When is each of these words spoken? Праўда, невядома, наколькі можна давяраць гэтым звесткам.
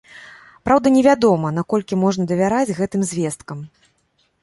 Праўда, 0.69 0.91
невядома, 0.95 1.53
наколькі 1.59 2.01
можна 2.07 2.23
давяраць 2.35 2.75
гэтым 2.83 3.01
звесткам. 3.15 3.65